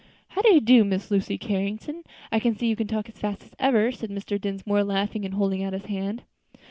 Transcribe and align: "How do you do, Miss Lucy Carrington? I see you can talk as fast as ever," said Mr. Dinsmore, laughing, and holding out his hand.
"How 0.29 0.41
do 0.41 0.51
you 0.51 0.61
do, 0.61 0.83
Miss 0.83 1.11
Lucy 1.11 1.37
Carrington? 1.37 2.03
I 2.31 2.39
see 2.39 2.65
you 2.65 2.75
can 2.75 2.87
talk 2.87 3.07
as 3.07 3.19
fast 3.19 3.43
as 3.43 3.51
ever," 3.59 3.91
said 3.91 4.09
Mr. 4.09 4.41
Dinsmore, 4.41 4.83
laughing, 4.83 5.25
and 5.25 5.35
holding 5.35 5.61
out 5.63 5.73
his 5.73 5.85
hand. 5.85 6.23